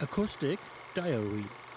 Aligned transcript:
Acoustic 0.00 0.60
Diary. 0.94 1.67